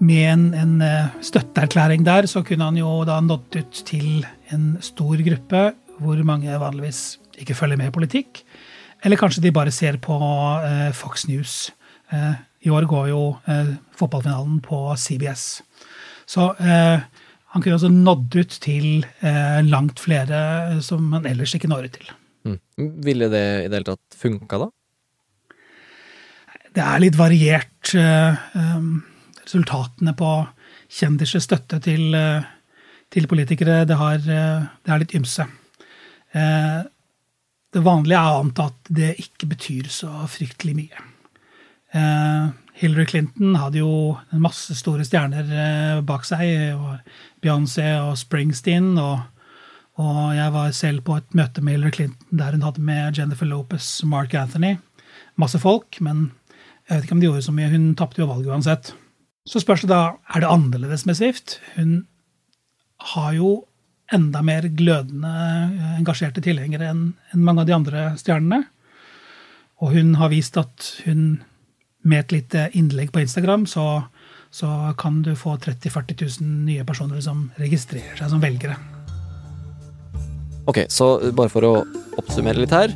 med 0.00 0.24
en, 0.32 0.46
en, 0.56 0.74
støtteerklæring 1.20 2.06
der, 2.06 2.26
så 2.26 2.40
kunne 2.42 2.64
han 2.64 2.80
jo 2.80 3.02
da 3.04 3.18
nådd 3.20 3.58
ut 3.60 3.82
til 3.84 4.24
en 4.54 4.78
stor 4.80 5.20
gruppe 5.28 5.66
hvor 6.00 6.24
mange 6.26 6.56
vanligvis 6.60 7.18
ikke 7.40 7.56
følger 7.58 7.80
med 7.80 7.90
i 7.90 7.94
politikk. 7.94 8.44
Eller 9.04 9.20
kanskje 9.20 9.42
de 9.44 9.52
bare 9.52 9.72
ser 9.74 9.98
på 10.02 10.16
eh, 10.64 10.90
Fox 10.96 11.26
News. 11.28 11.72
Eh, 12.12 12.34
I 12.64 12.72
år 12.72 12.86
går 12.88 13.10
jo 13.10 13.22
eh, 13.50 13.74
fotballfinalen 13.96 14.60
på 14.64 14.86
CBS. 14.96 15.62
Så 16.26 16.46
han 16.56 17.60
kunne 17.62 17.76
også 17.76 17.90
nådd 17.92 18.36
ut 18.40 18.54
til 18.64 19.04
langt 19.68 20.00
flere 20.00 20.78
som 20.82 21.12
han 21.12 21.26
ellers 21.28 21.52
ikke 21.54 21.68
når 21.68 21.90
ut 21.90 21.98
til. 21.98 22.06
Mm. 22.48 22.56
Ville 23.04 23.28
det 23.28 23.42
i 23.44 23.66
det 23.68 23.76
hele 23.76 23.90
tatt 23.90 24.16
funka, 24.16 24.62
da? 24.62 24.70
Det 26.74 26.80
er 26.80 27.02
litt 27.04 27.18
variert. 27.20 27.92
Resultatene 29.42 30.16
på 30.16 30.30
kjendisers 30.96 31.44
støtte 31.44 31.82
til, 31.84 32.16
til 33.12 33.28
politikere, 33.28 33.84
det, 33.84 34.00
har, 34.00 34.16
det, 34.24 34.88
er 34.88 35.04
litt 35.04 35.14
ymse. 35.20 35.44
Det 37.74 37.82
vanlige 37.82 38.20
er 38.20 38.30
å 38.30 38.42
anta 38.44 38.68
at 38.70 38.90
det 38.94 39.16
ikke 39.18 39.48
betyr 39.50 39.90
så 39.90 40.10
fryktelig 40.30 40.76
mye. 40.78 41.04
Hillary 42.78 43.06
Clinton 43.10 43.56
hadde 43.58 43.80
jo 43.80 44.14
masse 44.42 44.74
store 44.78 45.06
stjerner 45.06 46.00
bak 46.06 46.26
seg. 46.26 46.78
Beyoncé 47.42 47.88
og 47.98 48.16
Springsteen. 48.18 48.94
og 48.98 49.30
og 49.94 50.32
jeg 50.34 50.50
var 50.50 50.72
selv 50.74 51.04
på 51.06 51.16
et 51.20 51.36
møte 51.38 51.62
med 51.62 51.76
Hillary 51.76 51.94
Clinton 51.94 52.38
der 52.40 52.56
hun 52.56 52.64
hadde 52.66 52.82
med 52.82 53.18
Jennifer 53.18 53.46
Lopez 53.46 54.02
og 54.02 54.10
Mark 54.10 54.34
Anthony. 54.34 54.72
Masse 55.38 55.58
folk, 55.62 56.00
men 56.02 56.32
jeg 56.88 56.96
vet 56.96 57.06
ikke 57.06 57.14
om 57.14 57.20
de 57.22 57.28
gjorde 57.28 57.44
så 57.46 57.54
mye. 57.54 57.70
Hun 57.70 57.94
tapte 57.98 58.18
jo 58.22 58.26
valget 58.26 58.50
uansett. 58.50 58.90
Så 59.46 59.62
spørs 59.62 59.84
det 59.84 59.92
da 59.92 60.16
er 60.34 60.42
det 60.42 60.50
annerledes 60.50 61.06
med 61.06 61.18
Swift. 61.18 61.60
Hun 61.76 62.06
har 63.14 63.32
jo 63.38 63.52
enda 64.12 64.42
mer 64.44 64.66
glødende 64.76 65.32
engasjerte 65.98 66.42
tilhengere 66.44 66.90
enn 66.92 67.06
mange 67.34 67.64
av 67.64 67.68
de 67.68 67.76
andre 67.76 68.04
stjernene. 68.20 68.64
Og 69.82 69.94
hun 69.96 70.14
har 70.20 70.32
vist 70.32 70.56
at 70.60 70.90
hun 71.06 71.42
med 72.04 72.20
et 72.20 72.34
lite 72.36 72.66
innlegg 72.76 73.12
på 73.14 73.22
Instagram 73.24 73.64
så, 73.66 74.04
så 74.52 74.92
kan 75.00 75.22
du 75.24 75.32
få 75.36 75.56
30 75.56 75.88
000-40 75.88 76.42
000 76.42 76.50
nye 76.68 76.84
personer 76.84 77.22
som 77.24 77.48
registrerer 77.60 78.18
seg 78.20 78.32
som 78.34 78.42
velgere. 78.44 78.76
Ok, 80.68 80.84
så 80.88 81.32
bare 81.36 81.52
for 81.52 81.66
å 81.68 81.74
oppsummere 82.20 82.60
litt 82.60 82.72
her. 82.72 82.92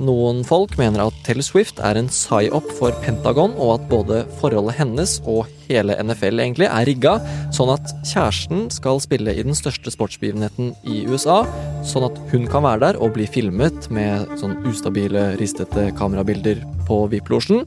Noen 0.00 0.40
folk 0.46 0.74
mener 0.80 1.02
at 1.04 1.16
Taylor 1.26 1.44
Swift 1.44 1.80
er 1.84 1.98
en 1.98 2.08
psy-op 2.08 2.68
for 2.78 2.94
Pentagon, 3.04 3.52
og 3.60 3.74
at 3.76 3.86
både 3.90 4.20
forholdet 4.40 4.78
hennes 4.78 5.18
og 5.28 5.50
hele 5.68 5.96
NFL 6.00 6.40
egentlig 6.42 6.68
er 6.68 6.86
rigga, 6.88 7.14
sånn 7.54 7.72
at 7.74 7.92
kjæresten 8.08 8.68
skal 8.72 9.00
spille 9.04 9.34
i 9.34 9.44
den 9.44 9.56
største 9.56 9.92
sportsbegivenheten 9.92 10.72
i 10.88 11.02
USA, 11.10 11.42
sånn 11.86 12.08
at 12.08 12.20
hun 12.32 12.46
kan 12.50 12.64
være 12.66 12.84
der 12.86 13.00
og 13.02 13.16
bli 13.16 13.26
filmet 13.28 13.90
med 13.92 14.30
sånn 14.40 14.58
ustabile, 14.68 15.32
ristete 15.40 15.90
kamerabilder 15.98 16.62
på 16.88 17.02
VIP-losjen, 17.12 17.66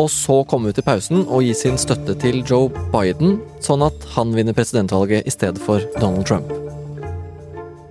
og 0.00 0.08
så 0.12 0.38
komme 0.48 0.70
ut 0.70 0.80
i 0.80 0.86
pausen 0.86 1.26
og 1.26 1.44
gi 1.44 1.52
sin 1.56 1.76
støtte 1.80 2.14
til 2.22 2.40
Joe 2.46 2.70
Biden, 2.94 3.36
sånn 3.60 3.84
at 3.84 4.06
han 4.14 4.32
vinner 4.36 4.56
presidentvalget 4.56 5.28
i 5.28 5.34
stedet 5.34 5.60
for 5.60 5.84
Donald 5.98 6.24
Trump. 6.30 6.48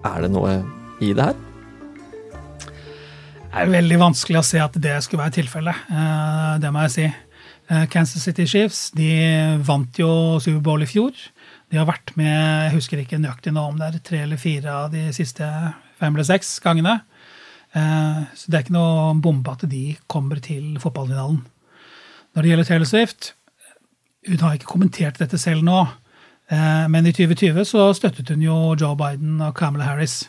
Er 0.08 0.24
det 0.26 0.34
noe 0.34 0.58
i 1.04 1.14
det 1.14 1.30
her? 1.30 1.49
Det 3.50 3.66
er 3.66 3.72
veldig 3.74 3.98
vanskelig 3.98 4.38
å 4.40 4.46
se 4.46 4.60
at 4.62 4.76
det 4.78 4.94
skulle 5.02 5.24
være 5.24 5.40
tilfellet. 5.40 5.90
Det 6.62 6.70
må 6.72 6.84
jeg 6.86 6.94
si. 6.94 7.08
Kansas 7.90 8.24
City 8.26 8.46
Chiefs 8.50 8.80
de 8.98 9.10
vant 9.66 10.00
jo 10.00 10.38
Superbowl 10.42 10.86
i 10.86 10.90
fjor. 10.90 11.18
De 11.70 11.78
har 11.78 11.88
vært 11.90 12.14
med 12.18 12.30
jeg 12.30 12.76
husker 12.78 13.02
ikke 13.02 13.20
nøyaktig 13.22 13.54
nå 13.54 13.66
om 13.72 13.78
det 13.82 13.90
er 13.90 14.06
tre 14.06 14.22
eller 14.24 14.42
fire 14.42 14.76
av 14.86 14.94
de 14.94 15.08
siste 15.18 15.46
fem 16.00 16.14
eller 16.14 16.30
seks 16.30 16.56
gangene. 16.64 16.96
Så 17.74 18.50
det 18.50 18.58
er 18.58 18.64
ikke 18.66 18.78
noe 18.78 19.18
bombe 19.22 19.58
at 19.58 19.66
de 19.70 19.84
kommer 20.10 20.42
til 20.46 20.80
fotballfinalen. 20.82 21.44
Når 22.34 22.46
det 22.46 22.54
gjelder 22.54 22.70
Taylor 22.70 22.90
Swift, 22.90 23.34
hun 24.30 24.42
har 24.46 24.58
ikke 24.58 24.72
kommentert 24.72 25.22
dette 25.22 25.42
selv 25.42 25.66
nå. 25.66 25.84
Men 26.54 27.06
i 27.06 27.14
2020 27.14 27.66
så 27.70 27.90
støttet 27.98 28.30
hun 28.34 28.46
jo 28.46 28.60
Joe 28.78 28.98
Biden 28.98 29.42
og 29.42 29.58
Kamala 29.58 29.90
Harris. 29.90 30.22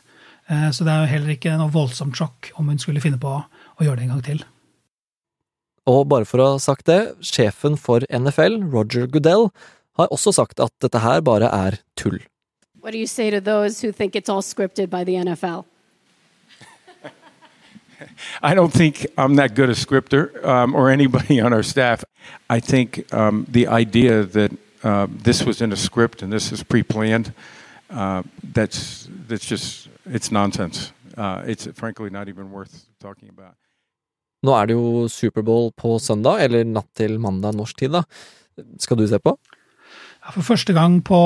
Så 0.51 0.83
det 0.83 0.91
er 0.91 1.05
jo 1.05 1.11
heller 1.13 1.35
ikke 1.37 1.53
noe 1.55 1.71
voldsomt 1.71 2.17
sjokk 2.19 2.49
om 2.59 2.73
hun 2.73 2.81
skulle 2.83 3.03
finne 3.03 3.21
på 3.23 3.37
å 3.39 3.85
gjøre 3.87 4.01
det 4.01 4.07
en 4.09 4.15
gang 4.17 4.25
til. 4.27 4.41
Og 5.91 6.09
bare 6.11 6.27
for 6.29 6.43
å 6.43 6.49
ha 6.55 6.59
sagt 6.61 6.89
det, 6.91 7.15
sjefen 7.25 7.77
for 7.81 8.05
NFL, 8.11 8.59
Roger 8.73 9.07
Goodell, 9.07 9.49
har 9.99 10.13
også 10.13 10.33
sagt 10.37 10.61
at 10.61 10.73
dette 10.83 11.01
her 11.03 11.23
bare 11.25 11.49
er 11.51 11.81
tull. 11.97 12.21
What 12.81 12.93
do 12.93 12.99
you 12.99 13.07
say 13.07 13.31
to 13.31 13.41
those 13.41 13.81
who 13.81 13.93
think 13.93 14.17
it's 14.17 14.29
all 14.29 14.43
scripted 14.43 14.89
by 14.89 15.05
the 15.05 15.15
NFL? 15.17 15.65
I 18.43 18.55
don't 18.55 18.73
think 18.73 19.07
I'm 19.19 19.37
that 19.37 19.55
good 19.55 19.69
a 19.69 19.75
scripter 19.75 20.33
um, 20.47 20.75
or 20.75 20.91
anybody 20.91 21.41
on 21.41 21.53
our 21.53 21.63
staff. 21.63 22.05
I 22.49 22.61
think 22.61 23.13
um, 23.13 23.47
the 23.49 23.67
idea 23.67 24.25
that 24.25 24.53
uh, 24.83 25.07
this 25.11 25.45
was 25.45 25.61
in 25.61 25.73
a 25.73 25.77
script 25.77 26.23
and 26.23 26.33
this 26.33 26.53
is 26.53 26.63
pre-planned, 26.63 27.35
uh, 27.91 28.23
that's 28.55 29.09
that's 29.29 29.47
just 29.47 29.89
it's 30.07 30.31
nonsense. 30.31 30.93
Uh, 31.17 31.43
it's 31.47 31.69
frankly 31.75 32.11
not 32.11 32.29
even 32.29 32.51
worth 32.51 32.87
talking 33.01 33.29
about. 33.29 33.55
Nå 34.43 34.55
er 34.57 34.71
det 34.71 34.77
jo 34.77 35.09
Superbowl 35.13 35.71
på 35.77 35.99
søndag, 36.01 36.41
eller 36.47 36.65
natt 36.65 36.89
til 36.97 37.19
mandag 37.21 37.59
norsk 37.59 37.77
tid, 37.77 37.93
da. 37.93 38.05
Skal 38.81 38.97
du 38.97 39.05
se 39.09 39.19
på? 39.21 39.35
Ja, 40.25 40.33
for 40.33 40.45
første 40.45 40.73
gang 40.73 41.03
på, 41.05 41.19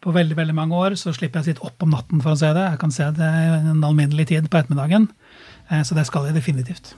på, 0.00 0.14
veldig 0.16 0.36
veldig 0.38 0.56
mange 0.56 0.76
år 0.76 0.96
så 0.96 1.12
slipper 1.12 1.40
jeg 1.40 1.44
å 1.44 1.50
sitte 1.50 1.66
opp 1.68 1.84
om 1.84 1.92
natten 1.92 2.24
for 2.24 2.32
å 2.32 2.40
se 2.40 2.48
det. 2.56 2.64
Jeg 2.64 2.80
kan 2.80 2.94
se 2.96 3.10
det 3.16 3.28
en 3.58 3.84
alminnelig 3.84 4.30
tid 4.32 4.48
på 4.48 4.60
ettermiddagen. 4.60 5.10
Så 5.84 5.96
det 5.96 6.06
skal 6.08 6.28
jeg 6.28 6.36
definitivt. 6.36 6.94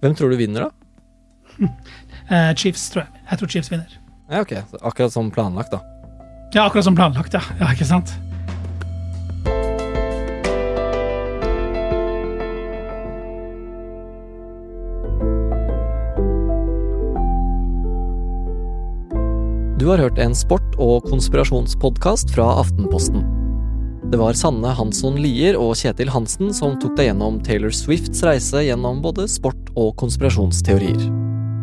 Hvem 0.00 0.16
tror 0.16 0.32
du 0.32 0.40
vinner, 0.40 0.68
da? 0.68 1.68
Chiefs, 2.60 2.88
tror 2.92 3.04
jeg. 3.04 3.24
Jeg 3.30 3.40
tror 3.40 3.52
Chiefs 3.52 3.72
vinner. 3.72 3.98
Ja, 4.32 4.40
ok. 4.40 4.56
Akkurat 4.80 5.12
som 5.12 5.32
planlagt, 5.32 5.76
da. 5.76 6.01
Ja, 6.54 6.66
akkurat 6.66 6.84
som 6.84 6.96
planlagt, 6.96 7.32
ja. 7.34 7.40
ja 7.60 7.70
ikke 7.72 7.86
sant? 7.88 8.12
Du 19.80 19.88
har 19.88 19.98
hørt 19.98 20.18
en 20.20 20.34
sport- 20.36 20.76
og 20.78 21.08
konspirasjonspodkast 21.08 22.30
fra 22.36 22.44
Aftenposten. 22.60 23.24
Det 24.12 24.20
var 24.20 24.36
Sanne 24.36 24.70
Hansson 24.76 25.16
Lier 25.18 25.56
og 25.58 25.72
Kjetil 25.80 26.12
Hansen 26.12 26.52
som 26.54 26.76
tok 26.78 26.94
deg 27.00 27.08
gjennom 27.08 27.40
Taylor 27.42 27.72
Swifts 27.74 28.22
reise 28.28 28.60
gjennom 28.62 29.00
både 29.02 29.24
sport 29.24 29.72
og 29.72 29.96
konspirasjonsteorier. 30.04 31.21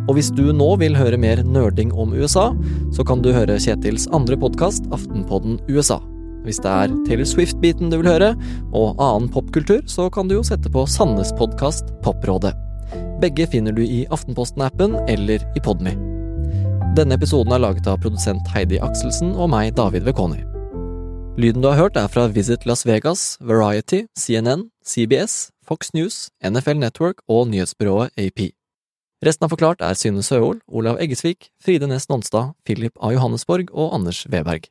Og 0.09 0.15
hvis 0.17 0.31
du 0.33 0.47
nå 0.57 0.71
vil 0.81 0.95
høre 0.97 1.19
mer 1.21 1.43
nerding 1.45 1.91
om 1.93 2.15
USA, 2.17 2.49
så 2.95 3.05
kan 3.05 3.21
du 3.21 3.29
høre 3.29 3.59
Kjetils 3.61 4.07
andre 4.15 4.39
podkast, 4.41 4.87
Aftenpodden 4.95 5.59
USA. 5.69 5.99
Hvis 6.47 6.57
det 6.63 6.71
er 6.71 6.95
Taylor 7.05 7.27
Swift-biten 7.29 7.91
du 7.91 7.99
vil 7.99 8.09
høre, 8.09 8.31
og 8.73 8.97
annen 8.97 9.29
popkultur, 9.29 9.83
så 9.85 10.07
kan 10.09 10.25
du 10.25 10.39
jo 10.39 10.47
sette 10.47 10.71
på 10.73 10.87
Sannes 10.89 11.29
podkast 11.37 11.93
Poprådet. 12.01 12.55
Begge 13.21 13.45
finner 13.53 13.75
du 13.75 13.83
i 13.85 14.07
Aftenposten-appen 14.09 14.97
eller 15.11 15.45
i 15.53 15.61
Podmy. 15.61 15.93
Denne 16.97 17.19
episoden 17.19 17.53
er 17.53 17.61
laget 17.61 17.85
av 17.85 18.01
produsent 18.01 18.49
Heidi 18.55 18.81
Akselsen 18.81 19.35
og 19.37 19.51
meg, 19.53 19.75
David 19.77 20.09
Vekoni. 20.09 20.41
Lyden 21.39 21.61
du 21.61 21.69
har 21.69 21.83
hørt, 21.83 21.99
er 22.01 22.09
fra 22.09 22.25
Visit 22.33 22.65
Las 22.65 22.81
Vegas, 22.89 23.35
Variety, 23.45 24.07
CNN, 24.17 24.71
CBS, 24.81 25.51
Fox 25.61 25.93
News, 25.93 26.31
NFL 26.41 26.81
Network 26.81 27.21
og 27.29 27.51
nyhetsbyrået 27.53 28.09
AP. 28.17 28.49
Resten 29.19 29.43
av 29.43 29.51
Forklart 29.51 29.81
er 29.83 29.97
Synne 29.99 30.21
Søhol, 30.23 30.61
Olav 30.71 30.95
Eggesvik, 31.03 31.49
Fride 31.59 31.89
Næss 31.91 32.05
Nonstad, 32.07 32.53
Philip 32.63 32.93
A. 33.03 33.09
Johannesborg 33.11 33.67
og 33.73 33.91
Anders 33.97 34.21
Weberg. 34.31 34.69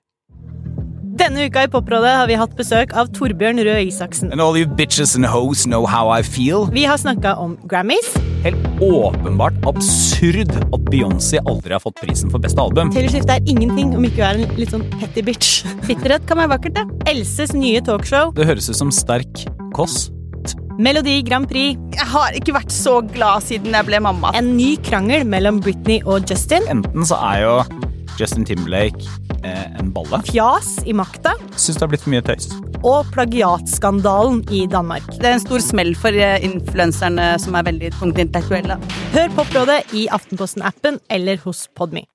Denne 1.20 1.44
uka 1.50 1.66
i 1.66 1.68
Poprådet 1.68 2.14
har 2.16 2.30
vi 2.30 2.38
hatt 2.40 2.54
besøk 2.56 2.94
av 2.96 3.10
Torbjørn 3.12 3.60
Røe 3.66 3.82
Isaksen. 3.90 4.32
And 4.32 4.40
all 4.40 4.56
you 4.56 4.64
bitches 4.64 5.12
and 5.18 5.28
hoes 5.28 5.66
know 5.68 5.84
how 5.84 6.08
I 6.08 6.22
feel. 6.24 6.64
Vi 6.72 6.86
har 6.88 6.96
snakka 6.96 7.36
om 7.36 7.58
Grammys. 7.68 8.14
Helt 8.46 8.80
åpenbart 8.80 9.58
absurd 9.68 10.56
at 10.56 10.82
Beyoncé 10.88 11.44
aldri 11.44 11.76
har 11.76 11.84
fått 11.84 12.00
prisen 12.00 12.32
for 12.32 12.40
beste 12.40 12.64
album. 12.64 12.88
Taylor 12.94 13.12
Swift 13.12 13.28
er 13.28 13.44
ingenting 13.44 13.92
om 13.98 14.06
ikke 14.08 14.22
hun 14.22 14.30
er 14.30 14.46
en 14.46 14.60
litt 14.62 14.72
sånn 14.72 14.88
petty 14.96 15.26
bitch. 15.28 15.58
Bitterhet 15.84 16.24
kan 16.24 16.40
være 16.40 16.56
vakkert, 16.56 16.80
det. 16.80 17.10
Elses 17.12 17.52
nye 17.52 17.84
talkshow. 17.84 18.32
Det 18.38 18.48
høres 18.48 18.72
ut 18.72 18.80
som 18.80 18.94
sterk 18.94 19.44
koss. 19.76 20.06
Melodi 20.78 21.22
Grand 21.26 21.48
Prix. 21.50 21.74
Jeg 21.96 22.06
har 22.06 22.36
ikke 22.38 22.54
vært 22.54 22.70
så 22.70 23.00
glad 23.02 23.42
siden 23.42 23.74
jeg 23.74 23.86
ble 23.88 23.98
mamma. 24.04 24.30
En 24.38 24.52
ny 24.54 24.76
krangel 24.86 25.24
mellom 25.26 25.58
Britney 25.64 25.98
og 26.06 26.28
Justin. 26.30 26.68
Enten 26.70 27.06
så 27.08 27.18
er 27.32 27.40
jo 27.42 27.54
Justin 28.20 28.46
Timberlake 28.46 29.02
eh, 29.42 29.64
en 29.80 29.90
balle. 29.94 30.20
Fjas 30.30 30.76
i 30.86 30.94
makta. 30.94 31.34
Syns 31.58 31.80
det 31.80 31.82
har 31.82 31.90
blitt 31.90 32.04
for 32.04 32.14
mye 32.14 32.22
tøys. 32.22 32.46
Og 32.86 33.10
plagiatskandalen 33.10 34.44
i 34.54 34.68
Danmark. 34.70 35.08
Det 35.16 35.26
er 35.26 35.40
en 35.40 35.42
stor 35.42 35.64
smell 35.66 35.96
for 35.98 36.14
eh, 36.14 36.38
influenserne 36.46 37.32
som 37.42 37.58
er 37.58 37.66
veldig 37.72 37.90
tungt 37.98 38.22
intellektuelle. 38.22 38.78
Hør 39.16 39.34
Poprådet 39.34 39.80
i 39.98 40.06
Aftenposten-appen 40.14 41.02
eller 41.10 41.42
hos 41.42 41.66
Podme. 41.74 42.06